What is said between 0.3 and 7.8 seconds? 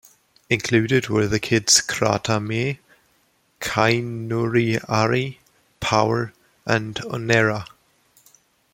Included were the hits "Krata me", "Kainouria Arhi", "Power" and "Oneira".